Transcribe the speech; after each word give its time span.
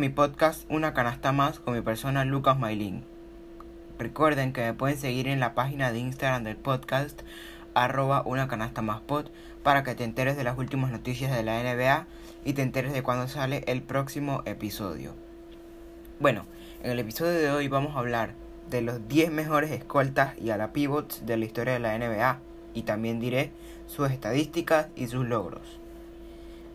Mi 0.00 0.08
podcast 0.08 0.64
Una 0.70 0.94
canasta 0.94 1.30
más 1.30 1.60
con 1.60 1.74
mi 1.74 1.82
persona 1.82 2.24
Lucas 2.24 2.58
Mailín. 2.58 3.04
Recuerden 3.98 4.54
que 4.54 4.62
me 4.62 4.72
pueden 4.72 4.96
seguir 4.96 5.28
en 5.28 5.40
la 5.40 5.54
página 5.54 5.92
de 5.92 5.98
Instagram 5.98 6.42
del 6.42 6.56
podcast 6.56 7.20
arroba 7.74 8.22
una 8.24 8.48
canasta 8.48 8.80
más 8.80 9.02
pod 9.02 9.26
para 9.62 9.84
que 9.84 9.94
te 9.94 10.04
enteres 10.04 10.38
de 10.38 10.44
las 10.44 10.56
últimas 10.56 10.90
noticias 10.90 11.30
de 11.30 11.42
la 11.42 11.62
NBA 11.62 12.06
y 12.46 12.54
te 12.54 12.62
enteres 12.62 12.94
de 12.94 13.02
cuándo 13.02 13.28
sale 13.28 13.62
el 13.66 13.82
próximo 13.82 14.40
episodio. 14.46 15.12
Bueno, 16.18 16.46
en 16.82 16.92
el 16.92 16.98
episodio 16.98 17.38
de 17.38 17.50
hoy 17.50 17.68
vamos 17.68 17.94
a 17.94 17.98
hablar 17.98 18.32
de 18.70 18.80
los 18.80 19.06
10 19.06 19.30
mejores 19.30 19.70
escoltas 19.70 20.32
y 20.38 20.48
a 20.48 20.56
la 20.56 20.72
pivots 20.72 21.26
de 21.26 21.36
la 21.36 21.44
historia 21.44 21.74
de 21.74 21.78
la 21.78 21.98
NBA 21.98 22.38
y 22.72 22.84
también 22.84 23.20
diré 23.20 23.52
sus 23.86 24.10
estadísticas 24.10 24.86
y 24.96 25.08
sus 25.08 25.26
logros. 25.26 25.78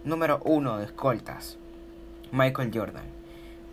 Número 0.03 0.42
1 0.45 0.78
de 0.78 0.86
escoltas. 0.86 1.58
Michael 2.31 2.70
Jordan. 2.72 3.15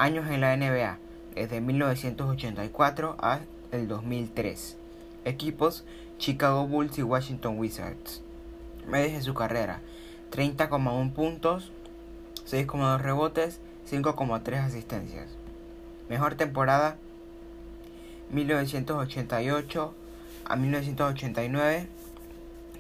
Años 0.03 0.29
en 0.29 0.41
la 0.41 0.57
NBA, 0.57 0.99
desde 1.37 1.61
1984 1.61 3.15
hasta 3.21 3.47
el 3.71 3.87
2003. 3.87 4.77
Equipos 5.25 5.85
Chicago 6.19 6.67
Bulls 6.67 6.99
y 6.99 7.05
Washington 7.05 7.57
Wizards. 7.57 8.21
Medias 8.89 9.13
de 9.13 9.23
su 9.23 9.33
carrera, 9.33 9.81
30,1 10.33 11.13
puntos, 11.13 11.71
6,2 12.51 13.01
rebotes, 13.01 13.61
5,3 13.89 14.65
asistencias. 14.65 15.29
Mejor 16.09 16.35
temporada 16.35 16.97
1988 18.33 19.95
a 20.47 20.57
1989, 20.57 21.87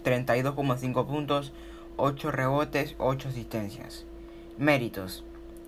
32,5 0.05 1.07
puntos, 1.07 1.53
8 1.99 2.33
rebotes, 2.33 2.97
8 2.99 3.29
asistencias. 3.29 4.07
Méritos 4.59 5.23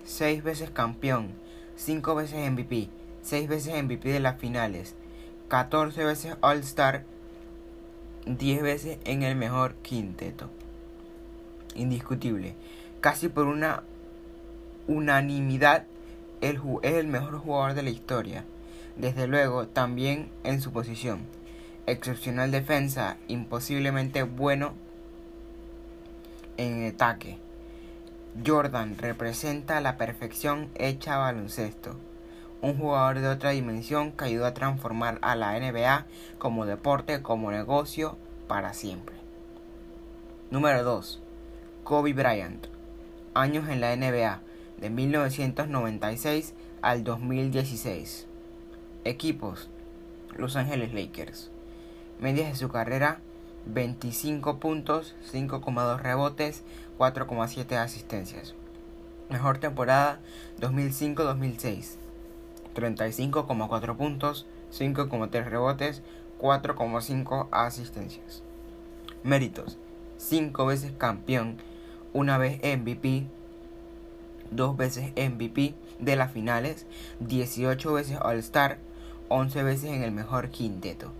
6 0.05 0.43
veces 0.43 0.69
campeón, 0.69 1.31
5 1.77 2.15
veces 2.15 2.51
MVP, 2.51 2.89
6 3.21 3.47
veces 3.47 3.83
MVP 3.83 4.09
de 4.09 4.19
las 4.19 4.39
finales, 4.39 4.95
14 5.49 6.03
veces 6.03 6.35
All-Star, 6.41 7.03
10 8.25 8.61
veces 8.63 8.97
en 9.05 9.23
el 9.23 9.35
mejor 9.35 9.75
quinteto. 9.75 10.49
Indiscutible. 11.75 12.55
Casi 13.01 13.27
por 13.27 13.45
una 13.45 13.83
unanimidad, 14.87 15.85
es 16.41 16.59
el 16.83 17.07
mejor 17.07 17.37
jugador 17.39 17.73
de 17.73 17.83
la 17.83 17.89
historia. 17.89 18.45
Desde 18.97 19.27
luego, 19.27 19.67
también 19.67 20.29
en 20.43 20.61
su 20.61 20.71
posición. 20.71 21.19
Excepcional 21.87 22.51
defensa, 22.51 23.17
imposiblemente 23.27 24.23
bueno 24.23 24.73
en 26.57 26.87
ataque. 26.87 27.37
Jordan 28.43 28.97
representa 28.97 29.79
la 29.79 29.95
perfección 29.95 30.69
hecha 30.75 31.17
baloncesto, 31.17 31.95
un 32.61 32.77
jugador 32.77 33.19
de 33.19 33.29
otra 33.29 33.51
dimensión 33.51 34.11
que 34.11 34.25
ayudó 34.25 34.45
a 34.45 34.53
transformar 34.53 35.19
a 35.21 35.35
la 35.35 35.57
NBA 35.57 36.05
como 36.37 36.65
deporte, 36.65 37.21
como 37.21 37.51
negocio, 37.51 38.17
para 38.47 38.73
siempre. 38.73 39.15
Número 40.51 40.83
2. 40.83 41.21
Kobe 41.85 42.13
Bryant. 42.13 42.67
Años 43.33 43.69
en 43.69 43.79
la 43.79 43.95
NBA, 43.95 44.41
de 44.81 44.89
1996 44.89 46.53
al 46.81 47.03
2016. 47.05 48.27
Equipos. 49.05 49.69
Los 50.35 50.57
Ángeles 50.57 50.93
Lakers. 50.93 51.51
Medias 52.19 52.49
de 52.49 52.55
su 52.55 52.67
carrera 52.67 53.21
25 53.65 54.59
puntos, 54.59 55.15
5,2 55.31 55.99
rebotes, 55.99 56.63
4,7 56.97 57.77
asistencias. 57.77 58.53
Mejor 59.29 59.57
temporada 59.57 60.19
2005-2006. 60.59 61.97
35,4 62.75 63.97
puntos, 63.97 64.45
5,3 64.71 65.45
rebotes, 65.45 66.03
4,5 66.39 67.47
asistencias. 67.51 68.43
Méritos. 69.23 69.77
5 70.17 70.65
veces 70.65 70.93
campeón, 70.97 71.57
una 72.13 72.37
vez 72.37 72.59
MVP, 72.63 73.25
dos 74.51 74.77
veces 74.77 75.11
MVP 75.15 75.73
de 75.99 76.15
las 76.15 76.31
finales, 76.31 76.85
18 77.19 77.93
veces 77.93 78.17
All-Star, 78.21 78.77
11 79.27 79.63
veces 79.63 79.91
en 79.91 80.03
el 80.03 80.11
mejor 80.11 80.49
quinteto 80.49 81.11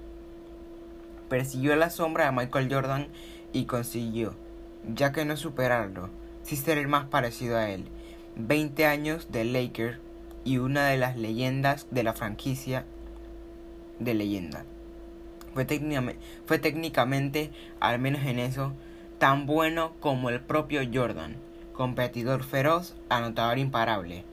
persiguió 1.30 1.76
la 1.76 1.90
sombra 1.90 2.26
de 2.26 2.32
Michael 2.32 2.74
Jordan 2.74 3.08
y 3.54 3.66
consiguió, 3.66 4.36
ya 4.94 5.12
que 5.12 5.26
no 5.26 5.38
superarlo, 5.38 6.10
sí 6.44 6.56
ser 6.56 6.78
el 6.78 6.88
más 6.88 7.06
parecido 7.06 7.58
a 7.58 7.70
él. 7.70 7.86
20 8.36 8.86
años 8.86 9.32
de 9.32 9.46
Laker 9.46 10.00
y 10.44 10.58
una 10.58 10.88
de 10.88 10.98
las 10.98 11.18
leyendas 11.18 11.88
de 11.92 12.04
la 12.04 12.14
franquicia 12.14 12.86
de 14.00 14.14
leyenda. 14.14 14.66
Fue 15.54 15.66
fue 16.46 16.60
técnicamente, 16.60 17.52
al 17.80 18.00
menos 18.00 18.26
en 18.26 18.40
eso, 18.40 18.74
tan 19.20 19.46
bueno 19.46 19.94
como 20.02 20.30
el 20.30 20.42
propio 20.42 20.82
Jordan, 20.94 21.38
competidor 21.72 22.44
feroz, 22.44 22.96
anotador 23.10 23.58
imparable. 23.58 24.26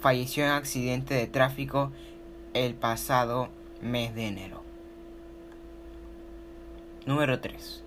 Falleció 0.00 0.44
en 0.44 0.52
accidente 0.52 1.14
de 1.14 1.26
tráfico 1.26 1.92
el 2.54 2.74
pasado 2.74 3.50
mes 3.82 4.14
de 4.14 4.26
enero. 4.26 4.59
Número 7.06 7.40
3. 7.40 7.82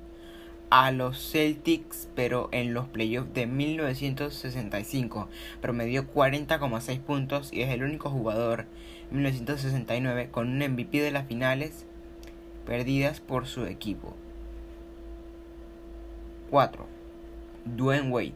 a 0.70 0.90
los 0.90 1.30
Celtics, 1.30 2.08
pero 2.14 2.48
en 2.52 2.74
los 2.74 2.86
playoffs 2.88 3.32
de 3.34 3.46
1965 3.46 5.28
promedió 5.60 6.12
40,6 6.12 7.00
puntos 7.00 7.52
y 7.52 7.62
es 7.62 7.70
el 7.70 7.82
único 7.82 8.10
jugador 8.10 8.66
1969 9.10 10.28
con 10.30 10.48
un 10.48 10.58
MVP 10.58 11.00
de 11.00 11.12
las 11.12 11.26
finales 11.26 11.86
perdidas 12.64 13.20
por 13.20 13.46
su 13.46 13.66
equipo. 13.66 14.14
4. 16.50 16.86
Dwayne 17.64 18.10
Wade, 18.10 18.34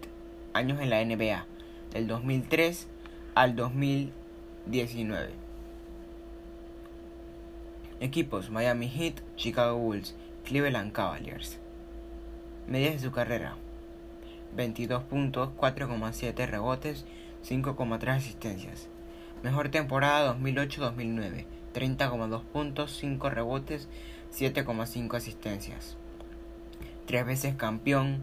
años 0.53 0.81
en 0.81 0.91
la 0.91 1.05
NBA, 1.05 1.47
del 1.93 2.07
2003 2.07 2.89
al 3.35 3.57
2019. 3.57 5.31
Equipos 8.01 8.51
Miami 8.51 8.89
Heat, 8.89 9.21
Chicago 9.37 9.77
Bulls, 9.77 10.15
Cleveland 10.45 10.93
Cavaliers. 10.93 11.59
Medias 12.67 12.95
de 12.95 13.01
su 13.01 13.13
carrera. 13.13 13.57
22 14.57 15.05
puntos, 15.05 15.51
4,7 15.57 16.47
rebotes, 16.47 17.05
5,3 17.49 18.09
asistencias. 18.17 18.89
Mejor 19.43 19.71
temporada 19.71 20.37
2008-2009. 20.37 21.47
30,2 21.75 22.43
puntos, 22.45 22.97
5 22.97 23.31
rebotes, 23.31 23.89
7,5 24.33 25.17
asistencias. 25.17 25.97
Tres 27.07 27.27
veces 27.27 27.55
campeón, 27.55 28.23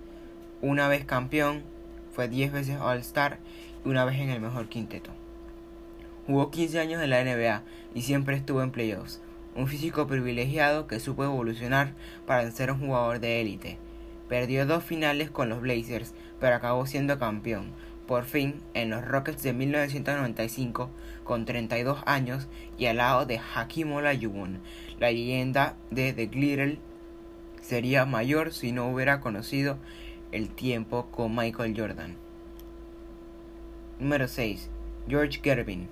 Una 0.61 0.87
vez 0.87 1.05
campeón, 1.05 1.63
fue 2.13 2.27
10 2.27 2.51
veces 2.51 2.79
All-Star 2.79 3.39
y 3.85 3.89
una 3.89 4.05
vez 4.05 4.19
en 4.19 4.29
el 4.29 4.41
mejor 4.41 4.67
quinteto. 4.67 5.11
Jugó 6.27 6.51
15 6.51 6.79
años 6.79 7.01
en 7.01 7.09
la 7.09 7.23
NBA 7.23 7.63
y 7.95 8.03
siempre 8.03 8.35
estuvo 8.35 8.61
en 8.61 8.71
playoffs. 8.71 9.21
Un 9.55 9.67
físico 9.67 10.07
privilegiado 10.07 10.87
que 10.87 10.99
supo 10.99 11.23
evolucionar 11.23 11.93
para 12.25 12.49
ser 12.51 12.71
un 12.71 12.79
jugador 12.79 13.19
de 13.19 13.41
élite. 13.41 13.77
Perdió 14.29 14.65
dos 14.65 14.83
finales 14.83 15.29
con 15.29 15.49
los 15.49 15.61
Blazers, 15.61 16.13
pero 16.39 16.55
acabó 16.55 16.85
siendo 16.85 17.19
campeón, 17.19 17.71
por 18.11 18.25
fin, 18.25 18.61
en 18.73 18.89
los 18.89 19.05
Rockets 19.05 19.41
de 19.43 19.53
1995, 19.53 20.89
con 21.23 21.45
32 21.45 22.03
años 22.05 22.49
y 22.77 22.87
al 22.87 22.97
lado 22.97 23.25
de 23.25 23.39
Hakim 23.39 23.93
Olajuwon, 23.93 24.59
la 24.99 25.11
leyenda 25.11 25.75
de 25.91 26.11
The 26.11 26.25
Glitter 26.25 26.77
sería 27.61 28.05
mayor 28.05 28.51
si 28.53 28.73
no 28.73 28.89
hubiera 28.89 29.21
conocido 29.21 29.77
el 30.33 30.49
tiempo 30.49 31.07
con 31.11 31.33
Michael 31.35 31.73
Jordan. 31.77 32.17
Número 33.99 34.27
6. 34.27 34.69
George 35.07 35.39
Gervin. 35.41 35.87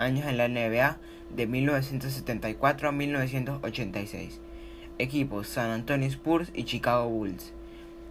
Años 0.00 0.26
en 0.26 0.38
la 0.38 0.48
NBA 0.48 0.96
de 1.36 1.46
1974 1.46 2.88
a 2.88 2.92
1986. 2.92 4.40
Equipos 4.96 5.46
San 5.46 5.70
Antonio 5.70 6.08
Spurs 6.08 6.50
y 6.54 6.64
Chicago 6.64 7.06
Bulls. 7.06 7.52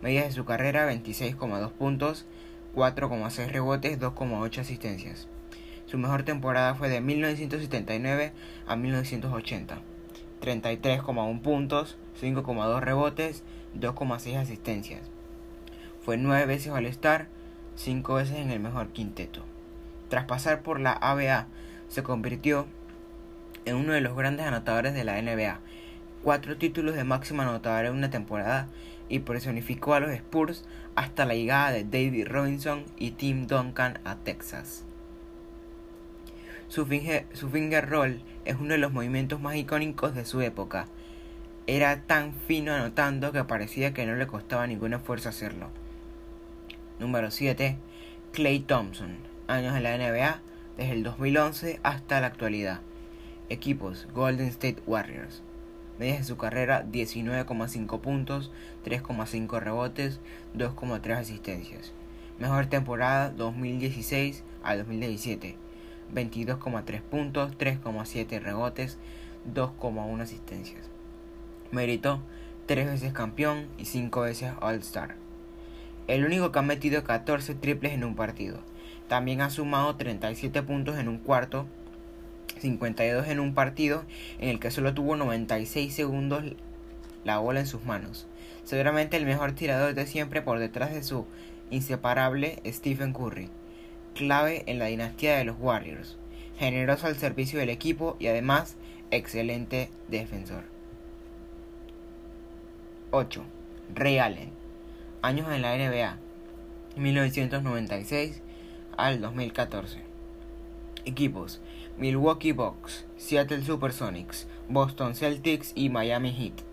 Medias 0.03 0.27
de 0.27 0.31
su 0.33 0.45
carrera 0.45 0.87
26,2 0.87 1.71
puntos, 1.71 2.27
4,6 2.75 3.47
rebotes, 3.47 3.99
2,8 3.99 4.59
asistencias. 4.59 5.27
Su 5.87 5.97
mejor 5.97 6.21
temporada 6.21 6.75
fue 6.75 6.89
de 6.89 7.01
1979 7.01 8.33
a 8.67 8.75
1980. 8.75 9.81
33,1 10.43 11.41
puntos, 11.41 11.97
5,2 12.21 12.81
rebotes, 12.81 13.43
2,6 13.75 14.37
asistencias. 14.37 15.01
Fue 16.05 16.17
nueve 16.17 16.45
veces 16.45 16.71
All-Star, 16.71 17.29
cinco 17.75 18.13
veces 18.13 18.37
en 18.37 18.51
el 18.51 18.59
mejor 18.59 18.89
quinteto. 18.89 19.43
Tras 20.09 20.25
pasar 20.25 20.61
por 20.61 20.79
la 20.79 20.93
ABA, 20.93 21.47
se 21.89 22.03
convirtió 22.03 22.67
en 23.65 23.75
uno 23.75 23.93
de 23.93 24.01
los 24.01 24.15
grandes 24.15 24.45
anotadores 24.45 24.93
de 24.93 25.03
la 25.03 25.21
NBA. 25.21 25.59
Cuatro 26.23 26.57
títulos 26.57 26.95
de 26.95 27.03
máximo 27.03 27.41
anotador 27.41 27.85
en 27.85 27.93
una 27.93 28.09
temporada 28.09 28.67
y 29.09 29.19
personificó 29.19 29.93
a 29.93 29.99
los 29.99 30.11
Spurs 30.11 30.65
hasta 30.95 31.25
la 31.25 31.33
llegada 31.33 31.71
de 31.71 31.83
David 31.83 32.27
Robinson 32.27 32.83
y 32.97 33.11
Tim 33.11 33.47
Duncan 33.47 33.99
a 34.03 34.15
Texas. 34.15 34.83
Su 36.67 36.85
finger, 36.85 37.25
su 37.33 37.49
finger 37.49 37.89
roll 37.89 38.21
es 38.45 38.55
uno 38.59 38.73
de 38.73 38.77
los 38.77 38.93
movimientos 38.93 39.41
más 39.41 39.55
icónicos 39.55 40.13
de 40.13 40.25
su 40.25 40.41
época. 40.41 40.87
Era 41.65 42.03
tan 42.03 42.33
fino 42.33 42.73
anotando 42.73 43.31
que 43.31 43.43
parecía 43.43 43.93
que 43.93 44.05
no 44.05 44.15
le 44.15 44.27
costaba 44.27 44.67
ningún 44.67 44.93
esfuerzo 44.93 45.29
hacerlo. 45.29 45.69
Número 46.99 47.31
7. 47.31 47.77
Clay 48.33 48.59
Thompson. 48.59 49.17
Años 49.47 49.75
en 49.75 49.83
la 49.83 49.97
NBA 49.97 50.41
desde 50.79 50.93
el 50.93 51.03
2011 51.03 51.81
hasta 51.83 52.21
la 52.21 52.27
actualidad. 52.27 52.79
Equipos 53.49 54.07
Golden 54.15 54.47
State 54.47 54.81
Warriors. 54.87 55.41
Medias 55.99 56.19
de 56.19 56.23
su 56.23 56.37
carrera 56.37 56.85
19,5 56.89 57.99
puntos, 57.99 58.49
3,5 58.85 59.59
rebotes, 59.59 60.21
2,3 60.55 61.17
asistencias. 61.17 61.91
Mejor 62.39 62.67
temporada 62.67 63.29
2016 63.29 64.45
a 64.63 64.77
2017. 64.77 65.57
22,3 66.15 67.01
puntos, 67.01 67.57
3,7 67.57 68.39
rebotes, 68.39 68.97
2,1 69.53 70.21
asistencias. 70.21 70.89
Mérito 71.71 72.21
3 72.67 72.87
veces 72.87 73.11
campeón 73.11 73.67
y 73.77 73.83
5 73.83 74.21
veces 74.21 74.53
All-Star 74.61 75.15
el 76.09 76.25
único 76.25 76.51
que 76.51 76.57
ha 76.57 76.63
metido 76.63 77.03
14 77.03 77.53
triples 77.53 77.93
en 77.93 78.03
un 78.03 78.15
partido. 78.15 78.57
También 79.09 79.41
ha 79.41 79.49
sumado 79.49 79.97
37 79.97 80.63
puntos 80.63 80.97
en 80.97 81.09
un 81.09 81.17
cuarto, 81.17 81.65
52 82.59 83.27
en 83.27 83.41
un 83.41 83.53
partido 83.53 84.05
en 84.39 84.49
el 84.49 84.59
que 84.59 84.71
solo 84.71 84.93
tuvo 84.93 85.17
96 85.17 85.93
segundos 85.93 86.45
la 87.25 87.39
bola 87.39 87.59
en 87.59 87.67
sus 87.67 87.83
manos. 87.83 88.27
Seguramente 88.63 89.17
el 89.17 89.25
mejor 89.25 89.51
tirador 89.53 89.95
de 89.95 90.05
siempre 90.05 90.41
por 90.41 90.59
detrás 90.59 90.93
de 90.93 91.03
su 91.03 91.25
inseparable 91.71 92.61
Stephen 92.65 93.11
Curry, 93.11 93.49
clave 94.15 94.63
en 94.67 94.79
la 94.79 94.85
dinastía 94.85 95.35
de 95.35 95.43
los 95.43 95.57
Warriors, 95.59 96.17
generoso 96.57 97.07
al 97.07 97.17
servicio 97.17 97.59
del 97.59 97.69
equipo 97.69 98.15
y 98.19 98.27
además 98.27 98.77
excelente 99.11 99.89
defensor. 100.07 100.63
8. 103.11 103.43
Ray 103.95 104.19
Allen 104.19 104.59
años 105.21 105.51
en 105.51 105.61
la 105.61 105.75
NBA, 105.75 106.17
1996 106.95 108.41
al 109.05 109.21
2014. 109.21 110.01
Equipos: 111.05 111.61
Milwaukee 111.97 112.51
Bucks, 112.51 113.05
Seattle 113.17 113.63
Supersonics, 113.63 114.47
Boston 114.67 115.15
Celtics 115.15 115.71
y 115.75 115.89
Miami 115.89 116.31
Heat. 116.31 116.63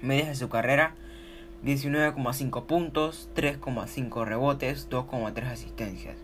Medias 0.00 0.28
de 0.28 0.34
su 0.34 0.48
carrera: 0.48 0.94
19,5 1.64 2.64
puntos, 2.64 3.28
3,5 3.36 4.24
rebotes, 4.24 4.88
2,3 4.90 5.46
asistencias. 5.46 6.16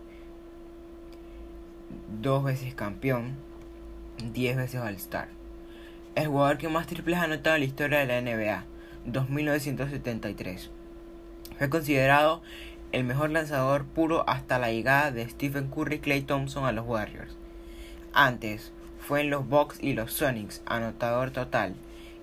Dos 2.21 2.43
veces 2.43 2.75
campeón, 2.75 3.35
10 4.33 4.57
veces 4.57 4.81
All-Star. 4.81 5.29
El 6.15 6.27
jugador 6.27 6.57
que 6.57 6.67
más 6.67 6.87
triples 6.87 7.17
ha 7.17 7.23
anotado 7.23 7.55
en 7.55 7.61
la 7.61 7.67
historia 7.67 7.99
de 7.99 8.05
la 8.07 8.21
NBA, 8.21 8.65
2973. 9.05 10.71
Fue 11.57 11.69
considerado 11.69 12.41
el 12.91 13.03
mejor 13.03 13.29
lanzador 13.29 13.85
puro 13.85 14.27
hasta 14.27 14.57
la 14.57 14.71
llegada 14.71 15.11
de 15.11 15.27
Stephen 15.29 15.67
Curry 15.67 15.95
y 15.95 15.99
Clay 15.99 16.21
Thompson 16.21 16.65
a 16.65 16.71
los 16.71 16.87
Warriors. 16.87 17.35
Antes 18.13 18.71
fue 18.99 19.21
en 19.21 19.29
los 19.29 19.47
Bucks 19.47 19.77
y 19.81 19.93
los 19.93 20.13
Sonics, 20.13 20.61
anotador 20.65 21.31
total, 21.31 21.75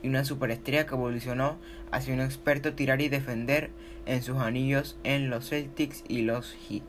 y 0.03 0.09
una 0.09 0.25
superestrella 0.25 0.87
que 0.87 0.95
evolucionó 0.95 1.57
hacia 1.91 2.15
un 2.15 2.21
experto 2.21 2.75
tirar 2.75 3.01
y 3.01 3.09
defender 3.09 3.71
en 4.07 4.23
sus 4.23 4.39
anillos 4.39 4.97
en 5.05 5.31
los 5.31 5.49
Celtics 5.49 6.05
y 6.09 6.23
los 6.23 6.55
Heat. 6.69 6.85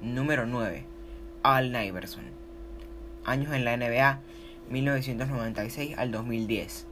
Número 0.00 0.46
9. 0.46 0.84
Al 1.42 1.84
Iverson. 1.84 2.24
Años 3.24 3.52
en 3.54 3.64
la 3.64 3.76
NBA 3.76 4.20
1996 4.70 5.96
al 5.96 6.10
2010. 6.10 6.86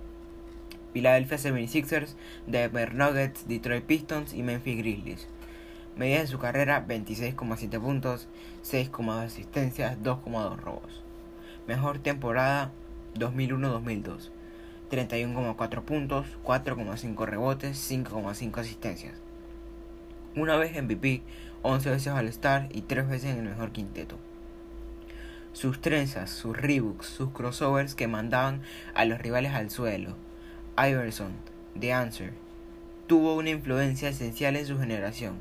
Philadelphia 0.95 1.37
76ers, 1.37 2.15
Denver 2.47 2.95
Nuggets, 2.95 3.49
Detroit 3.49 3.85
Pistons 3.85 4.33
y 4.33 4.45
Memphis 4.45 4.79
Grizzlies. 4.79 5.27
Medidas 5.97 6.23
de 6.23 6.29
su 6.29 6.39
carrera 6.39 6.87
26,7 6.87 7.81
puntos, 7.81 8.29
6,2 8.63 9.25
asistencias, 9.25 9.99
2,2 10.03 10.57
robos. 10.57 11.03
Mejor 11.67 11.99
temporada 11.99 12.71
2001-2002. 13.17 14.31
31,4 14.91 15.83
puntos, 15.83 16.27
4,5 16.45 17.27
rebotes, 17.27 17.91
5,5 17.91 18.59
asistencias. 18.59 19.15
Una 20.37 20.57
vez 20.57 20.81
MVP, 20.81 21.23
11 21.63 21.91
veces 21.91 22.09
al 22.09 22.29
Star 22.29 22.69
y 22.73 22.83
3 22.83 23.09
veces 23.09 23.33
en 23.33 23.39
el 23.39 23.49
mejor 23.51 23.73
quinteto. 23.73 24.17
Sus 25.53 25.81
trenzas, 25.81 26.31
sus 26.31 26.57
rebooks, 26.57 27.07
sus 27.07 27.31
crossovers 27.31 27.95
que 27.95 28.07
mandaban 28.07 28.63
a 28.95 29.05
los 29.05 29.21
rivales 29.21 29.53
al 29.55 29.71
suelo, 29.71 30.17
Iverson, 30.77 31.31
The 31.79 31.93
Answer, 31.93 32.33
tuvo 33.07 33.37
una 33.37 33.51
influencia 33.51 34.09
esencial 34.09 34.57
en 34.57 34.67
su 34.67 34.77
generación, 34.77 35.37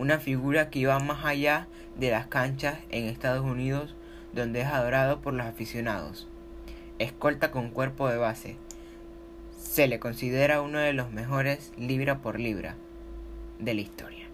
una 0.00 0.18
figura 0.18 0.68
que 0.68 0.80
iba 0.80 0.98
más 0.98 1.24
allá 1.24 1.68
de 1.96 2.10
las 2.10 2.26
canchas 2.26 2.80
en 2.90 3.04
Estados 3.04 3.44
Unidos, 3.44 3.94
donde 4.32 4.62
es 4.62 4.66
adorado 4.66 5.20
por 5.20 5.32
los 5.32 5.46
aficionados. 5.46 6.26
Escolta 6.98 7.52
con 7.52 7.70
cuerpo 7.70 8.08
de 8.08 8.16
base, 8.16 8.56
Se 9.56 9.86
le 9.86 10.00
considera 10.00 10.60
uno 10.60 10.78
de 10.78 10.92
los 10.92 11.12
mejores 11.12 11.72
libra 11.76 12.18
por 12.18 12.40
libra 12.40 12.74
de 13.58 13.74
la 13.74 13.80
historia. 13.80 14.26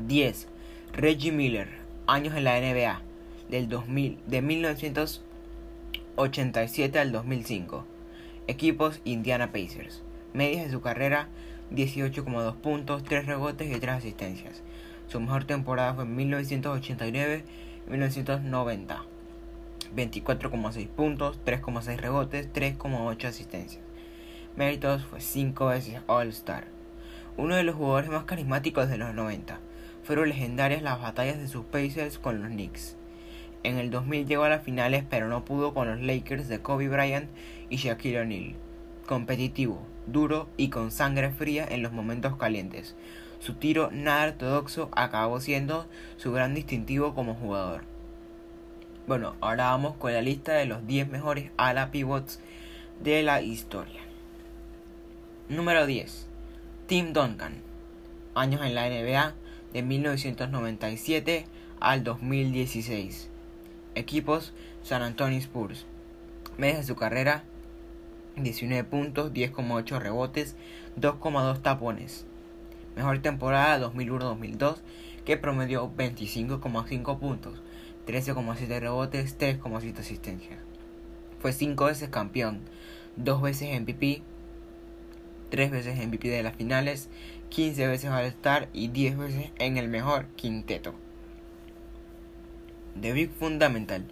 10. 0.00 0.48
Reggie 0.92 1.32
Miller, 1.32 1.68
años 2.06 2.36
en 2.36 2.44
la 2.44 2.60
NBA, 2.60 3.00
del 3.48 3.68
2000, 3.68 4.18
de 4.26 4.42
1987 4.42 6.98
al 6.98 7.12
2005. 7.12 7.95
Equipos 8.48 9.00
Indiana 9.04 9.50
Pacers. 9.50 10.04
Medias 10.32 10.66
de 10.66 10.70
su 10.70 10.80
carrera 10.80 11.28
18,2 11.72 12.54
puntos, 12.54 13.02
3 13.02 13.26
rebotes 13.26 13.68
y 13.74 13.80
3 13.80 13.96
asistencias. 13.96 14.62
Su 15.08 15.18
mejor 15.18 15.44
temporada 15.44 15.94
fue 15.94 16.04
en 16.04 16.14
1989 16.14 17.42
y 17.86 17.90
1990. 17.90 19.02
24,6 19.96 20.88
puntos, 20.88 21.40
3,6 21.44 21.96
rebotes, 21.96 22.52
3,8 22.52 23.24
asistencias. 23.24 23.82
Méritos 24.54 25.04
fue 25.04 25.20
5 25.20 25.66
veces 25.66 26.00
All-Star. 26.06 26.68
Uno 27.36 27.56
de 27.56 27.64
los 27.64 27.74
jugadores 27.74 28.10
más 28.10 28.24
carismáticos 28.24 28.88
de 28.88 28.98
los 28.98 29.12
90. 29.12 29.58
Fueron 30.04 30.28
legendarias 30.28 30.82
las 30.82 31.00
batallas 31.00 31.38
de 31.38 31.48
sus 31.48 31.64
Pacers 31.64 32.20
con 32.20 32.40
los 32.42 32.50
Knicks. 32.50 32.96
En 33.62 33.78
el 33.78 33.90
2000 33.90 34.26
llegó 34.26 34.44
a 34.44 34.48
las 34.48 34.62
finales 34.62 35.04
pero 35.08 35.28
no 35.28 35.44
pudo 35.44 35.74
con 35.74 35.88
los 35.88 36.00
Lakers 36.00 36.48
de 36.48 36.60
Kobe 36.60 36.88
Bryant 36.88 37.28
y 37.68 37.76
Shaquille 37.76 38.20
O'Neal. 38.20 38.54
Competitivo, 39.06 39.80
duro 40.06 40.48
y 40.56 40.68
con 40.68 40.90
sangre 40.90 41.30
fría 41.30 41.66
en 41.68 41.82
los 41.82 41.92
momentos 41.92 42.36
calientes. 42.36 42.96
Su 43.38 43.54
tiro 43.54 43.90
nada 43.92 44.26
ortodoxo 44.26 44.88
acabó 44.92 45.40
siendo 45.40 45.86
su 46.16 46.32
gran 46.32 46.54
distintivo 46.54 47.14
como 47.14 47.34
jugador. 47.34 47.84
Bueno, 49.06 49.36
ahora 49.40 49.70
vamos 49.70 49.94
con 49.96 50.12
la 50.12 50.22
lista 50.22 50.52
de 50.54 50.66
los 50.66 50.86
10 50.86 51.08
mejores 51.08 51.50
ala 51.56 51.90
pivots 51.90 52.40
de 53.02 53.22
la 53.22 53.40
historia. 53.40 54.00
Número 55.48 55.86
10. 55.86 56.26
Tim 56.86 57.12
Duncan. 57.12 57.62
Años 58.34 58.62
en 58.62 58.74
la 58.74 58.88
NBA 58.88 59.34
de 59.72 59.82
1997 59.82 61.46
al 61.78 62.02
2016. 62.02 63.30
Equipos 63.96 64.52
San 64.82 65.02
Antonio 65.02 65.38
Spurs. 65.38 65.86
Media 66.58 66.76
de 66.76 66.84
su 66.84 66.96
carrera 66.96 67.44
19 68.36 68.84
puntos, 68.84 69.32
10,8 69.32 69.98
rebotes, 69.98 70.54
2,2 71.00 71.62
tapones. 71.62 72.26
Mejor 72.94 73.20
temporada 73.20 73.90
2001-2002 73.90 74.76
que 75.24 75.38
promedió 75.38 75.90
25,5 75.96 77.18
puntos, 77.18 77.62
13,7 78.06 78.80
rebotes, 78.80 79.38
3,7 79.38 79.98
asistencias. 79.98 80.58
Fue 81.40 81.54
5 81.54 81.86
veces 81.86 82.10
campeón, 82.10 82.60
2 83.16 83.40
veces 83.40 83.80
MVP, 83.80 84.22
3 85.50 85.70
veces 85.70 86.06
MVP 86.06 86.28
de 86.28 86.42
las 86.42 86.54
finales, 86.54 87.08
15 87.48 87.86
veces 87.88 88.10
All-Star 88.10 88.68
y 88.74 88.88
10 88.88 89.16
veces 89.16 89.50
en 89.58 89.78
el 89.78 89.88
mejor 89.88 90.26
quinteto. 90.36 90.94
The 93.00 93.12
Big 93.12 93.30
Fundamental. 93.30 94.04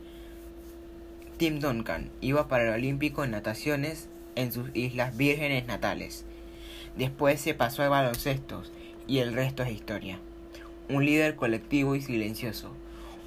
Tim 1.38 1.58
Duncan 1.58 2.10
iba 2.20 2.48
para 2.48 2.64
el 2.64 2.74
Olímpico 2.74 3.24
en 3.24 3.30
nataciones 3.30 4.08
en 4.34 4.52
sus 4.52 4.68
Islas 4.74 5.16
Vírgenes 5.16 5.66
natales. 5.66 6.26
Después 6.96 7.40
se 7.40 7.54
pasó 7.54 7.82
a 7.82 7.88
baloncestos 7.88 8.72
y 9.06 9.18
el 9.18 9.32
resto 9.32 9.62
es 9.62 9.72
historia. 9.72 10.18
Un 10.90 11.06
líder 11.06 11.34
colectivo 11.34 11.94
y 11.94 12.02
silencioso, 12.02 12.72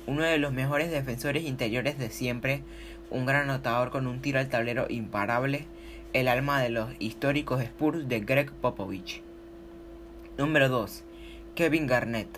uno 0.05 0.21
de 0.23 0.37
los 0.37 0.53
mejores 0.53 0.91
defensores 0.91 1.43
interiores 1.43 1.97
de 1.97 2.11
siempre, 2.11 2.61
un 3.09 3.25
gran 3.25 3.49
anotador 3.49 3.89
con 3.89 4.05
un 4.05 4.21
tiro 4.21 4.39
al 4.39 4.49
tablero 4.49 4.85
imparable, 4.89 5.65
el 6.13 6.27
alma 6.27 6.61
de 6.61 6.69
los 6.69 6.91
históricos 6.99 7.63
Spurs 7.63 8.07
de 8.07 8.19
Greg 8.19 8.51
Popovich. 8.51 9.21
Número 10.37 10.69
2. 10.69 11.03
Kevin 11.55 11.87
Garnett. 11.87 12.29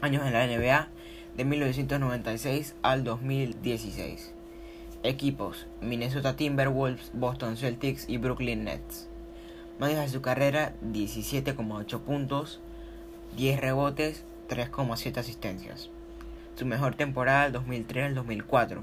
Años 0.00 0.26
en 0.26 0.32
la 0.32 0.46
NBA 0.48 0.88
de 1.36 1.44
1996 1.44 2.74
al 2.82 3.04
2016. 3.04 4.34
Equipos: 5.02 5.66
Minnesota 5.80 6.36
Timberwolves, 6.36 7.10
Boston 7.14 7.56
Celtics 7.56 8.08
y 8.08 8.18
Brooklyn 8.18 8.64
Nets. 8.64 9.08
De 9.78 10.08
su 10.08 10.20
carrera: 10.22 10.74
17,8 10.84 12.00
puntos, 12.00 12.60
10 13.36 13.60
rebotes, 13.60 14.24
3,7 14.48 15.18
asistencias. 15.18 15.90
Su 16.54 16.66
mejor 16.66 16.94
temporada 16.94 17.44
del 17.44 17.52
2003 17.52 18.06
al 18.06 18.14
2004: 18.14 18.82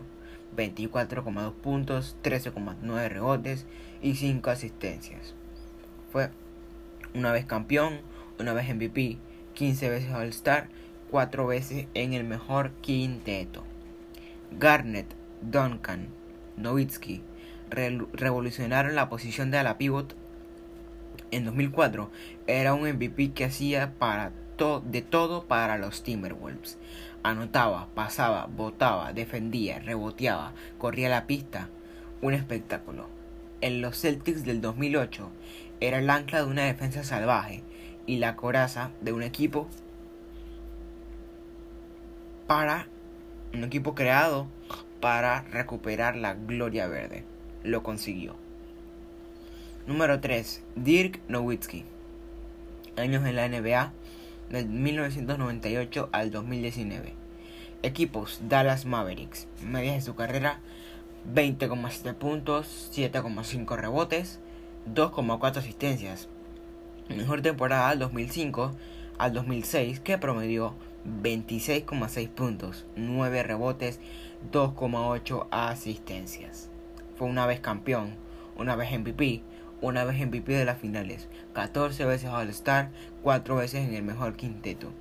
24,2 0.58 1.54
puntos, 1.54 2.16
13,9 2.24 3.10
rebotes 3.10 3.66
y 4.02 4.16
5 4.16 4.50
asistencias. 4.50 5.36
Fue 6.12 6.32
una 7.14 7.32
vez 7.32 7.46
campeón, 7.46 8.02
una 8.40 8.54
vez 8.54 8.74
MVP, 8.74 9.18
15 9.54 9.90
veces 9.90 10.12
All-Star 10.12 10.70
4 11.12 11.48
veces 11.48 11.88
en 11.94 12.14
el 12.14 12.24
mejor 12.24 12.72
quinteto. 12.82 13.64
Garnett, 14.52 15.08
Duncan, 15.42 16.08
Nowitzki 16.58 17.22
revolucionaron 17.70 18.96
la 18.96 19.10
posición 19.10 19.52
de 19.52 19.60
ala 19.60 19.78
pivot 19.78 20.16
en 21.32 21.46
2004. 21.46 22.10
Era 22.48 22.74
un 22.74 22.90
MVP 22.90 23.34
que 23.34 23.46
hacía 23.46 23.94
para 24.00 24.32
de 24.84 25.02
todo 25.02 25.46
para 25.46 25.78
los 25.78 26.04
Timberwolves. 26.04 26.78
Anotaba, 27.24 27.88
pasaba, 27.96 28.48
botaba, 28.48 29.14
defendía, 29.14 29.80
reboteaba, 29.80 30.52
corría 30.78 31.08
la 31.08 31.28
pista. 31.28 31.70
Un 32.22 32.34
espectáculo. 32.34 33.08
En 33.62 33.82
los 33.82 34.02
Celtics 34.02 34.44
del 34.44 34.60
2008 34.60 35.30
era 35.80 36.00
el 36.00 36.10
ancla 36.10 36.40
de 36.40 36.48
una 36.50 36.66
defensa 36.66 37.06
salvaje 37.06 37.64
y 38.06 38.18
la 38.18 38.36
coraza 38.36 38.92
de 39.00 39.14
un 39.14 39.24
equipo 39.24 39.70
para 42.50 42.88
un 43.54 43.64
equipo 43.64 43.94
creado 43.94 44.48
para 45.02 45.44
recuperar 45.52 46.16
la 46.16 46.34
gloria 46.34 46.88
verde. 46.88 47.24
Lo 47.64 47.84
consiguió. 47.84 48.36
Número 49.86 50.20
3. 50.20 50.64
Dirk 50.76 51.20
Nowitzki. 51.28 51.86
Años 52.98 53.24
en 53.28 53.36
la 53.36 53.48
NBA 53.48 53.94
del 54.50 54.66
1998 54.66 56.10
al 56.12 56.32
2019. 56.32 57.14
Equipos 57.84 58.42
Dallas 58.50 58.88
Mavericks. 58.88 59.48
Medias 59.64 59.94
de 59.94 60.02
su 60.02 60.16
carrera 60.16 60.60
20,7 61.32 62.16
puntos, 62.16 62.90
7,5 62.92 63.78
rebotes, 63.78 64.40
2,4 64.92 65.58
asistencias. 65.58 66.30
Mejor 67.10 67.44
temporada 67.44 67.92
del 67.92 68.00
2005 68.00 68.72
al 69.20 69.34
2006 69.34 70.00
que 70.00 70.18
promedió 70.18 70.74
26,6 71.06 72.30
puntos, 72.30 72.86
9 72.96 73.44
rebotes, 73.44 74.00
2,8 74.52 75.48
asistencias. 75.52 76.70
Fue 77.16 77.28
una 77.28 77.46
vez 77.46 77.60
campeón, 77.60 78.16
una 78.58 78.76
vez 78.76 78.92
MVP, 78.92 79.42
una 79.82 80.04
vez 80.04 80.20
MVP 80.26 80.54
de 80.54 80.66
las 80.66 80.78
finales, 80.78 81.28
14 81.54 82.06
veces 82.06 82.30
All-Star, 82.30 82.92
4 83.24 83.56
veces 83.56 83.88
en 83.88 83.94
el 83.94 84.04
mejor 84.04 84.36
quinteto. 84.36 84.92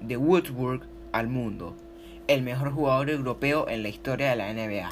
De 0.00 0.16
Woodsburg 0.16 0.82
al 1.12 1.28
mundo, 1.28 1.76
el 2.26 2.42
mejor 2.42 2.72
jugador 2.72 3.10
europeo 3.10 3.68
en 3.68 3.82
la 3.82 3.88
historia 3.88 4.30
de 4.30 4.36
la 4.36 4.52
NBA. 4.52 4.90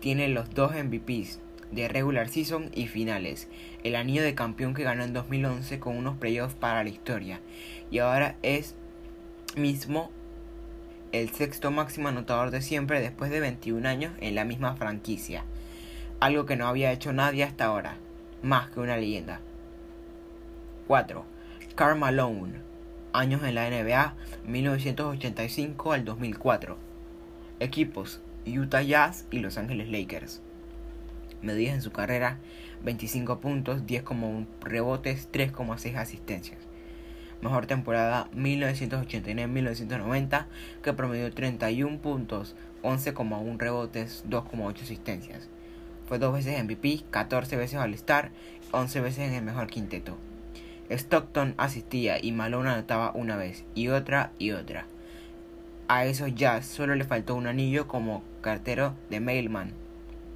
Tiene 0.00 0.28
los 0.28 0.50
dos 0.50 0.72
MVPs 0.72 1.40
de 1.70 1.88
regular 1.88 2.28
season 2.28 2.70
y 2.74 2.86
finales, 2.86 3.48
el 3.82 3.96
anillo 3.96 4.22
de 4.22 4.34
campeón 4.34 4.74
que 4.74 4.82
ganó 4.82 5.04
en 5.04 5.12
2011 5.12 5.78
con 5.78 5.96
unos 5.96 6.16
playoffs 6.16 6.54
para 6.54 6.82
la 6.82 6.90
historia, 6.90 7.40
y 7.90 7.98
ahora 7.98 8.36
es 8.42 8.74
mismo 9.56 10.10
el 11.12 11.30
sexto 11.30 11.70
máximo 11.70 12.08
anotador 12.08 12.50
de 12.50 12.62
siempre 12.62 13.00
después 13.00 13.30
de 13.30 13.40
21 13.40 13.86
años 13.86 14.12
en 14.20 14.34
la 14.34 14.44
misma 14.44 14.76
franquicia, 14.76 15.44
algo 16.20 16.46
que 16.46 16.56
no 16.56 16.66
había 16.66 16.92
hecho 16.92 17.12
nadie 17.12 17.44
hasta 17.44 17.66
ahora, 17.66 17.96
más 18.42 18.70
que 18.70 18.80
una 18.80 18.96
leyenda. 18.96 19.40
4. 20.86 21.24
Karl 21.74 21.98
Malone, 21.98 22.60
años 23.12 23.42
en 23.44 23.54
la 23.54 23.68
NBA 23.68 24.14
1985 24.46 25.92
al 25.92 26.04
2004. 26.04 26.78
Equipos 27.60 28.20
Utah 28.46 28.82
Jazz 28.82 29.26
y 29.30 29.40
Los 29.40 29.58
Ángeles 29.58 29.88
Lakers. 29.88 30.40
Medidas 31.42 31.74
en 31.74 31.82
su 31.82 31.92
carrera 31.92 32.38
25 32.84 33.38
puntos, 33.40 33.82
10,1 33.82 34.46
rebotes, 34.62 35.28
3,6 35.30 35.96
asistencias 35.96 36.71
mejor 37.42 37.66
temporada 37.66 38.28
1989-1990, 38.34 40.46
que 40.82 40.92
promedió 40.92 41.32
31 41.32 41.98
puntos, 41.98 42.54
11,1 42.82 43.58
rebotes, 43.58 44.24
2,8 44.28 44.82
asistencias. 44.82 45.48
Fue 46.06 46.18
dos 46.18 46.32
veces 46.32 46.62
MVP, 46.62 47.02
14 47.10 47.56
veces 47.56 47.78
All-Star, 47.78 48.30
11 48.70 49.00
veces 49.00 49.28
en 49.28 49.34
el 49.34 49.42
mejor 49.42 49.66
quinteto. 49.66 50.16
Stockton 50.88 51.54
asistía 51.56 52.18
y 52.22 52.32
Malone 52.32 52.70
anotaba 52.70 53.12
una 53.14 53.36
vez, 53.36 53.64
y 53.74 53.88
otra 53.88 54.30
y 54.38 54.52
otra. 54.52 54.86
A 55.88 56.06
esos 56.06 56.34
Jazz 56.34 56.66
solo 56.66 56.94
le 56.94 57.04
faltó 57.04 57.34
un 57.34 57.46
anillo 57.46 57.88
como 57.88 58.22
cartero 58.40 58.94
de 59.10 59.20
Mailman. 59.20 59.72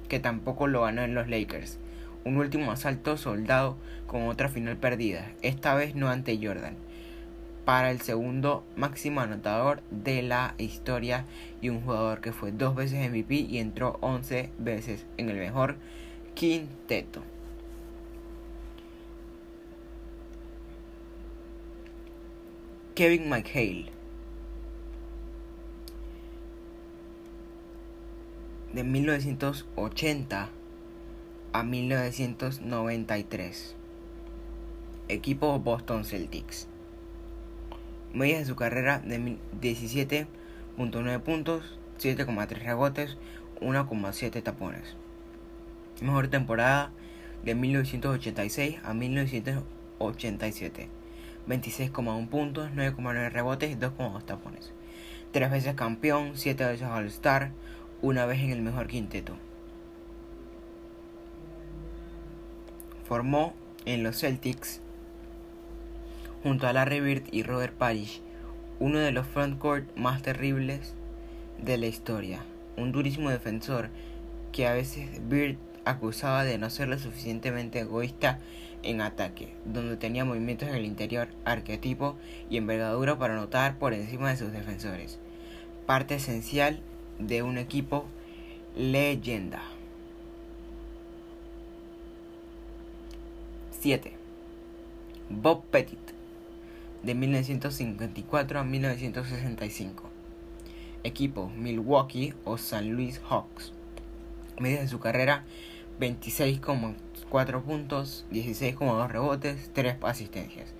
que 0.07 0.19
tampoco 0.21 0.67
lo 0.67 0.83
ganó 0.83 1.01
en 1.01 1.15
los 1.15 1.27
Lakers. 1.27 1.79
Un 2.23 2.37
último 2.37 2.71
asalto 2.71 3.17
soldado 3.17 3.75
con 4.07 4.29
otra 4.29 4.47
final 4.47 4.77
perdida, 4.77 5.33
esta 5.41 5.75
vez 5.75 5.95
no 5.95 6.07
ante 6.07 6.37
Jordan, 6.37 6.77
para 7.67 7.91
el 7.91 7.99
segundo 7.99 8.63
máximo 8.77 9.19
anotador 9.19 9.81
de 9.91 10.21
la 10.21 10.55
historia 10.57 11.25
y 11.59 11.67
un 11.67 11.81
jugador 11.81 12.21
que 12.21 12.31
fue 12.31 12.53
dos 12.53 12.75
veces 12.75 13.09
MVP 13.09 13.35
y 13.35 13.57
entró 13.57 13.97
11 13.99 14.51
veces 14.57 15.05
en 15.17 15.29
el 15.29 15.35
mejor 15.35 15.75
quinteto. 16.33 17.23
Kevin 22.95 23.27
McHale 23.27 23.91
de 28.71 28.85
1980 28.85 30.49
a 31.51 31.63
1993. 31.63 33.75
Equipo 35.09 35.59
Boston 35.59 36.05
Celtics. 36.05 36.69
Medias 38.13 38.39
de 38.39 38.45
su 38.45 38.55
carrera 38.55 38.99
de 38.99 39.37
17.9 39.61 41.19
puntos, 41.21 41.77
7,3 41.99 42.47
rebotes, 42.63 43.17
1,7 43.61 44.41
tapones. 44.43 44.95
Mejor 46.01 46.27
temporada 46.27 46.91
de 47.43 47.55
1986 47.55 48.77
a 48.83 48.93
1987. 48.93 50.89
26,1 51.47 52.29
puntos, 52.29 52.69
9,9 52.75 53.31
rebotes 53.31 53.71
y 53.71 53.75
2,2 53.75 54.23
tapones. 54.23 54.71
Tres 55.31 55.51
veces 55.51 55.75
campeón, 55.75 56.31
7 56.35 56.65
veces 56.65 56.87
All-Star, 56.87 57.51
una 58.01 58.25
vez 58.25 58.39
en 58.39 58.51
el 58.51 58.61
mejor 58.61 58.87
quinteto. 58.87 59.33
Formó 63.05 63.53
en 63.85 64.03
los 64.03 64.19
Celtics 64.19 64.81
junto 66.43 66.67
a 66.67 66.73
Larry 66.73 66.99
Bird 66.99 67.23
y 67.31 67.43
Robert 67.43 67.73
Parrish 67.73 68.21
uno 68.79 68.99
de 68.99 69.11
los 69.11 69.25
frontcourt 69.27 69.85
más 69.95 70.21
terribles 70.21 70.93
de 71.63 71.77
la 71.77 71.87
historia. 71.87 72.43
Un 72.75 72.91
durísimo 72.91 73.29
defensor 73.29 73.89
que 74.51 74.67
a 74.67 74.73
veces 74.73 75.09
Bird 75.27 75.57
acusaba 75.85 76.43
de 76.43 76.57
no 76.57 76.69
ser 76.69 76.87
lo 76.87 76.99
suficientemente 76.99 77.79
egoísta 77.79 78.39
en 78.83 79.01
ataque, 79.01 79.53
donde 79.65 79.97
tenía 79.97 80.25
movimientos 80.25 80.69
en 80.69 80.75
el 80.75 80.85
interior, 80.85 81.27
arquetipo 81.45 82.15
y 82.49 82.57
envergadura 82.57 83.17
para 83.17 83.33
anotar 83.33 83.79
por 83.79 83.93
encima 83.93 84.29
de 84.29 84.37
sus 84.37 84.51
defensores. 84.51 85.17
Parte 85.85 86.15
esencial 86.15 86.79
de 87.17 87.41
un 87.41 87.57
equipo 87.57 88.05
leyenda. 88.75 89.61
7. 93.79 94.11
Bob 95.29 95.63
Pettit, 95.65 96.16
de 97.07 97.15
1954 97.15 98.59
a 98.59 98.63
1965. 98.65 100.03
Equipo 101.05 101.49
Milwaukee 101.55 102.33
o 102.43 102.57
San 102.57 102.91
Luis 102.91 103.21
Hawks. 103.29 103.71
Media 104.59 104.81
de 104.81 104.89
su 104.89 104.99
carrera 104.99 105.45
26,4 106.01 107.63
puntos, 107.63 108.25
16,2 108.29 109.07
rebotes, 109.07 109.71
3 109.73 109.95
asistencias. 110.01 110.73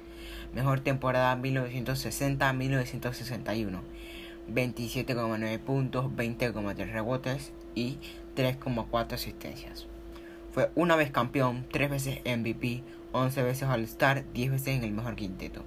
Mejor 0.54 0.82
temporada 0.82 1.34
1960 1.38 2.52
1961 2.52 3.82
27,9 4.54 5.60
puntos, 5.60 6.06
20,3 6.08 6.92
rebotes 6.92 7.54
y 7.74 8.00
3,4 8.36 9.13
asistencias. 9.13 9.88
Fue 10.52 10.72
una 10.76 10.98
vez 10.98 11.10
campeón, 11.10 11.66
3 11.72 11.90
veces 11.90 12.20
MVP, 12.26 12.84
11 13.13 13.44
veces 13.44 13.70
All-Star, 13.70 14.26
10 14.34 14.52
veces 14.52 14.68
en 14.76 14.84
el 14.84 14.92
mejor 14.92 15.16
quinteto. 15.16 15.63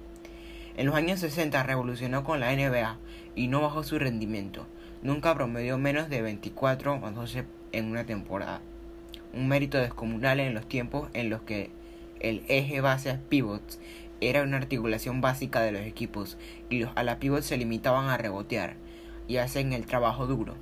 En 0.77 0.85
los 0.85 0.95
años 0.95 1.19
60 1.19 1.63
revolucionó 1.63 2.23
con 2.23 2.39
la 2.39 2.55
NBA 2.55 2.97
y 3.35 3.47
no 3.47 3.61
bajó 3.61 3.83
su 3.83 3.99
rendimiento. 3.99 4.67
Nunca 5.03 5.35
promedió 5.35 5.77
menos 5.77 6.09
de 6.09 6.21
24 6.21 6.99
o 7.01 7.11
12 7.11 7.45
en 7.71 7.85
una 7.85 8.05
temporada. 8.05 8.61
Un 9.33 9.47
mérito 9.47 9.77
descomunal 9.77 10.39
en 10.39 10.53
los 10.53 10.67
tiempos 10.67 11.09
en 11.13 11.29
los 11.29 11.41
que 11.41 11.69
el 12.19 12.43
eje 12.47 12.81
base 12.81 13.17
pivots 13.29 13.79
era 14.21 14.43
una 14.43 14.57
articulación 14.57 15.19
básica 15.19 15.61
de 15.61 15.71
los 15.71 15.81
equipos 15.81 16.37
y 16.69 16.79
los 16.79 16.91
ala 16.95 17.19
pivots 17.19 17.47
se 17.47 17.57
limitaban 17.57 18.09
a 18.09 18.17
rebotear 18.17 18.75
y 19.27 19.37
hacen 19.37 19.73
el 19.73 19.85
trabajo 19.85 20.27
duro. 20.27 20.55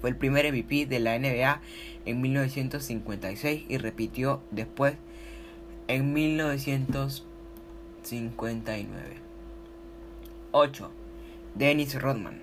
Fue 0.00 0.10
el 0.10 0.16
primer 0.16 0.50
MVP 0.50 0.86
de 0.86 0.98
la 0.98 1.18
NBA 1.18 1.60
en 2.06 2.20
1956 2.20 3.64
y 3.68 3.76
repitió 3.76 4.42
después 4.50 4.94
en 5.88 6.12
1959. 8.02 9.16
8. 10.52 10.90
Dennis 11.54 12.00
Rodman, 12.00 12.40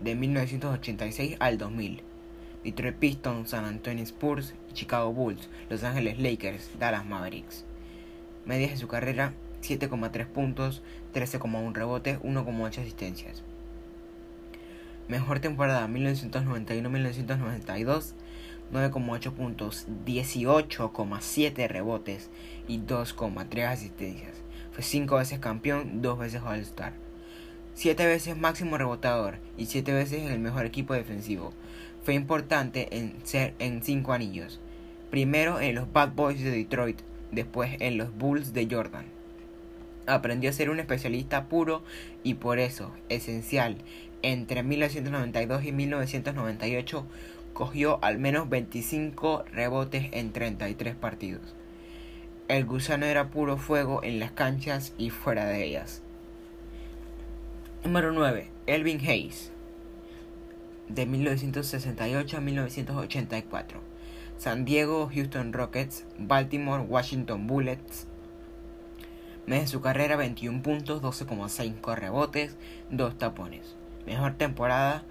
de 0.00 0.14
1986 0.14 1.36
al 1.40 1.58
2000. 1.58 2.02
Detroit 2.64 2.96
Pistons, 2.96 3.50
San 3.50 3.64
Antonio 3.64 4.04
Spurs, 4.04 4.54
Chicago 4.74 5.12
Bulls, 5.12 5.48
Los 5.70 5.84
Ángeles 5.84 6.18
Lakers, 6.18 6.70
Dallas 6.78 7.04
Mavericks. 7.04 7.64
Medias 8.44 8.70
de 8.72 8.76
su 8.76 8.88
carrera 8.88 9.32
7,3 9.62 10.26
puntos, 10.26 10.82
13,1 11.14 11.74
rebotes, 11.74 12.18
1,8 12.20 12.80
asistencias. 12.80 13.42
Mejor 15.08 15.40
temporada 15.40 15.88
1991-1992, 15.88 18.14
9,8 18.72 19.32
puntos, 19.32 19.86
18,7 20.04 21.68
rebotes 21.68 22.30
y 22.66 22.80
2,3 22.80 23.68
asistencias. 23.68 24.45
Fue 24.76 24.84
5 24.84 25.16
veces 25.16 25.38
campeón, 25.38 26.02
2 26.02 26.18
veces 26.18 26.42
All-Star. 26.42 26.92
7 27.72 28.04
veces 28.04 28.36
máximo 28.36 28.76
rebotador 28.76 29.38
y 29.56 29.64
7 29.64 29.90
veces 29.94 30.20
en 30.20 30.30
el 30.30 30.38
mejor 30.38 30.66
equipo 30.66 30.92
defensivo. 30.92 31.54
Fue 32.04 32.12
importante 32.12 32.94
en 32.98 33.14
ser 33.24 33.54
en 33.58 33.82
5 33.82 34.12
anillos. 34.12 34.60
Primero 35.10 35.60
en 35.62 35.76
los 35.76 35.90
Bad 35.90 36.12
Boys 36.12 36.44
de 36.44 36.50
Detroit, 36.50 37.00
después 37.32 37.70
en 37.80 37.96
los 37.96 38.14
Bulls 38.14 38.52
de 38.52 38.68
Jordan 38.70 39.06
aprendió 40.06 40.50
a 40.50 40.52
ser 40.52 40.68
un 40.68 40.78
especialista 40.78 41.46
puro 41.46 41.82
y 42.22 42.34
por 42.34 42.58
eso, 42.58 42.92
esencial, 43.08 43.78
entre 44.20 44.62
1992 44.62 45.64
y 45.64 45.72
1998 45.72 47.06
cogió 47.54 47.98
al 48.04 48.18
menos 48.18 48.50
25 48.50 49.46
rebotes 49.50 50.10
en 50.12 50.32
33 50.32 50.94
partidos. 50.96 51.54
El 52.48 52.64
gusano 52.64 53.06
era 53.06 53.30
puro 53.30 53.56
fuego 53.56 54.04
en 54.04 54.20
las 54.20 54.30
canchas 54.30 54.94
y 54.98 55.10
fuera 55.10 55.46
de 55.46 55.64
ellas. 55.64 56.02
Número 57.82 58.12
9. 58.12 58.50
Elvin 58.66 59.00
Hayes. 59.00 59.50
De 60.88 61.06
1968 61.06 62.36
a 62.36 62.40
1984. 62.40 63.80
San 64.38 64.64
Diego, 64.64 65.10
Houston 65.12 65.52
Rockets, 65.52 66.04
Baltimore, 66.18 66.82
Washington 66.82 67.46
Bullets, 67.48 68.06
Mes 69.46 69.60
de 69.60 69.66
su 69.68 69.80
carrera 69.80 70.16
21 70.16 70.62
puntos, 70.62 71.02
12,5 71.02 71.94
rebotes, 71.94 72.56
2 72.90 73.16
tapones. 73.16 73.76
Mejor 74.04 74.34
temporada, 74.34 75.04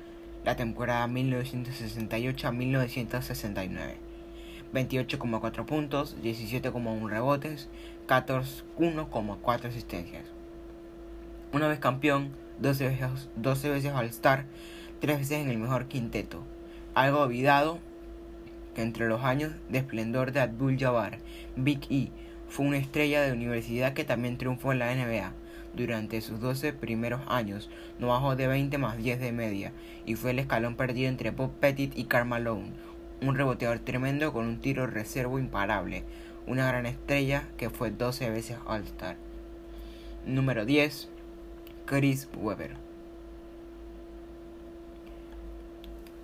la 0.44 0.58
temporada 0.58 1.08
1968 1.08 2.48
a 2.48 2.52
1969. 2.52 4.05
28,4 4.76 5.66
puntos, 5.66 6.18
17,1 6.22 7.10
rebotes, 7.10 7.70
14,4 8.08 9.66
asistencias. 9.66 10.26
Una 11.54 11.70
vez 11.70 11.80
campeón, 11.80 12.32
12 12.60 12.90
veces, 12.90 13.30
12 13.38 13.70
veces 13.70 13.94
All-Star, 13.94 14.46
3 15.00 15.20
veces 15.20 15.40
en 15.40 15.50
el 15.50 15.58
mejor 15.58 15.88
quinteto. 15.88 16.44
Algo 16.94 17.22
olvidado 17.22 17.80
que 18.76 18.82
entre 18.82 19.08
los 19.08 19.24
años 19.24 19.54
de 19.70 19.78
esplendor 19.80 20.34
de 20.34 20.42
Abdul 20.42 20.78
Jabbar, 20.78 21.20
Big 21.56 21.88
E, 21.90 22.10
fue 22.50 22.66
una 22.66 22.78
estrella 22.78 23.22
de 23.22 23.32
universidad 23.32 23.94
que 23.94 24.04
también 24.04 24.38
triunfó 24.38 24.74
en 24.74 24.80
la 24.80 24.94
NBA. 24.94 25.34
Durante 25.76 26.22
sus 26.22 26.40
12 26.40 26.74
primeros 26.74 27.22
años 27.28 27.70
no 28.00 28.08
bajó 28.08 28.36
de 28.36 28.48
20 28.48 28.78
más 28.78 28.98
10 28.98 29.20
de 29.20 29.32
media 29.32 29.72
y 30.06 30.16
fue 30.16 30.32
el 30.32 30.40
escalón 30.40 30.76
perdido 30.76 31.10
entre 31.10 31.32
Bob 31.32 31.52
Pettit 31.52 31.98
y 31.98 32.06
Karl 32.06 32.28
Malone, 32.28 32.72
un 33.22 33.36
reboteador 33.36 33.80
tremendo 33.80 34.34
con 34.34 34.46
un 34.46 34.60
tiro 34.60 34.88
reservo 34.88 35.40
imparable, 35.40 36.04
una 36.48 36.68
gran 36.68 36.86
estrella 36.86 37.48
que 37.58 37.70
fue 37.70 37.92
12 37.92 38.30
veces 38.30 38.58
All-Star. 38.66 39.18
Número 40.26 40.66
10. 40.66 41.10
Chris 41.86 42.28
Webber. 42.36 42.72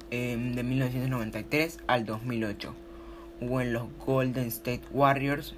Em, 0.10 0.54
de 0.54 0.64
1993 0.64 1.80
al 1.88 2.06
2008. 2.06 2.74
Jugó 3.40 3.62
en 3.62 3.74
los 3.74 3.84
Golden 4.06 4.48
State 4.48 4.82
Warriors, 4.92 5.56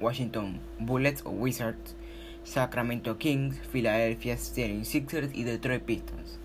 Washington 0.00 0.60
Bullets 0.78 1.22
o 1.24 1.30
Wizards, 1.30 1.94
Sacramento 2.44 3.18
Kings, 3.18 3.58
Philadelphia 3.70 4.34
76ers 4.34 5.30
y 5.34 5.44
Detroit 5.44 5.82
Pistons. 5.82 6.38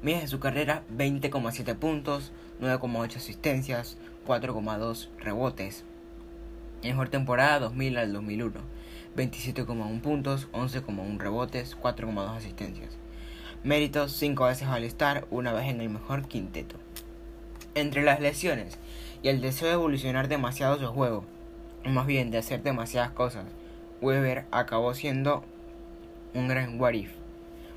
Medias 0.00 0.22
de 0.22 0.28
su 0.28 0.38
carrera 0.38 0.84
20,7 0.96 1.74
puntos, 1.74 2.30
9,8 2.60 3.16
asistencias, 3.16 3.96
4,2 4.28 5.08
rebotes. 5.18 5.82
Mejor 6.84 7.08
temporada 7.08 7.58
2000 7.58 7.98
al 7.98 8.12
2001. 8.12 8.60
27,1 9.16 10.00
puntos, 10.00 10.48
11,1 10.52 11.18
rebotes, 11.18 11.76
4,2 11.76 12.36
asistencias. 12.36 12.96
Méritos 13.64 14.12
5 14.12 14.44
veces 14.44 14.68
al 14.68 14.84
estar, 14.84 15.26
una 15.32 15.52
vez 15.52 15.66
en 15.66 15.80
el 15.80 15.90
mejor 15.90 16.28
quinteto. 16.28 16.76
Entre 17.74 18.04
las 18.04 18.20
lesiones 18.20 18.78
y 19.24 19.30
el 19.30 19.40
deseo 19.40 19.66
de 19.66 19.74
evolucionar 19.74 20.28
demasiado 20.28 20.78
su 20.78 20.86
juego, 20.86 21.24
o 21.84 21.88
más 21.88 22.06
bien 22.06 22.30
de 22.30 22.38
hacer 22.38 22.62
demasiadas 22.62 23.10
cosas, 23.10 23.46
Weber 24.00 24.44
acabó 24.52 24.94
siendo 24.94 25.42
un 26.34 26.46
gran 26.46 26.80
what 26.80 26.94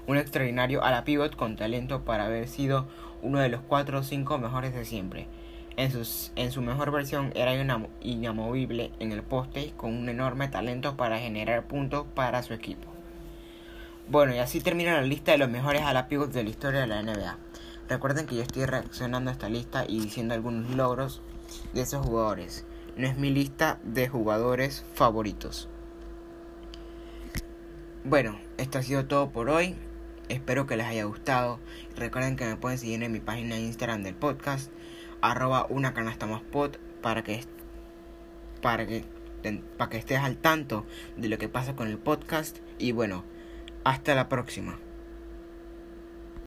un 0.07 0.17
extraordinario 0.17 0.83
a 0.83 0.91
la 0.91 1.03
pivot 1.03 1.35
con 1.35 1.55
talento 1.55 2.03
para 2.03 2.25
haber 2.25 2.47
sido 2.47 2.87
uno 3.21 3.39
de 3.39 3.49
los 3.49 3.61
4 3.61 3.99
o 3.99 4.03
5 4.03 4.37
mejores 4.37 4.73
de 4.73 4.85
siempre. 4.85 5.27
En, 5.77 5.91
sus, 5.91 6.31
en 6.35 6.51
su 6.51 6.61
mejor 6.61 6.91
versión 6.91 7.31
era 7.35 7.53
inamovible 8.01 8.91
en 8.99 9.11
el 9.11 9.23
poste 9.23 9.73
con 9.77 9.95
un 9.95 10.09
enorme 10.09 10.47
talento 10.47 10.97
para 10.97 11.19
generar 11.19 11.63
puntos 11.63 12.05
para 12.13 12.43
su 12.43 12.53
equipo. 12.53 12.91
Bueno, 14.09 14.35
y 14.35 14.39
así 14.39 14.59
termina 14.59 14.95
la 14.95 15.03
lista 15.03 15.31
de 15.31 15.37
los 15.37 15.49
mejores 15.49 15.83
a 15.83 15.93
la 15.93 16.07
pivot 16.07 16.31
de 16.31 16.43
la 16.43 16.49
historia 16.49 16.81
de 16.81 16.87
la 16.87 17.01
NBA. 17.01 17.37
Recuerden 17.87 18.25
que 18.25 18.35
yo 18.35 18.41
estoy 18.41 18.65
reaccionando 18.65 19.29
a 19.29 19.33
esta 19.33 19.49
lista 19.49 19.85
y 19.87 19.99
diciendo 19.99 20.33
algunos 20.33 20.69
logros 20.71 21.21
de 21.73 21.81
esos 21.81 22.05
jugadores. 22.05 22.65
No 22.97 23.07
es 23.07 23.17
mi 23.17 23.29
lista 23.29 23.79
de 23.83 24.09
jugadores 24.09 24.85
favoritos. 24.93 25.69
Bueno, 28.03 28.39
esto 28.57 28.79
ha 28.79 28.83
sido 28.83 29.05
todo 29.05 29.29
por 29.29 29.49
hoy. 29.49 29.75
Espero 30.32 30.65
que 30.65 30.78
les 30.78 30.88
haya 30.88 31.04
gustado. 31.04 31.60
Recuerden 31.98 32.38
que 32.38 32.46
me 32.46 32.56
pueden 32.56 32.78
seguir 32.78 33.04
en 33.04 33.12
mi 33.12 33.20
página 33.20 33.56
de 33.56 33.63
Instagram 33.63 34.02
del 34.02 34.15
podcast, 34.15 34.72
arroba 35.20 35.65
una 35.70 35.94
canasta 35.94 36.26
más 36.26 36.41
pod, 36.41 36.78
para 37.02 37.22
que, 37.22 37.44
para 38.62 38.88
que, 38.88 39.04
para 39.78 39.89
que 39.89 39.98
estés 39.98 40.20
al 40.20 40.38
tanto 40.38 40.86
de 41.17 41.28
lo 41.28 41.38
que 41.38 41.50
pasa 41.50 41.76
con 41.76 41.89
el 41.89 41.98
podcast. 41.98 42.60
Y 42.80 42.94
bueno, 42.94 43.26
hasta 43.84 44.15
la 44.15 44.30
próxima. 44.30 44.80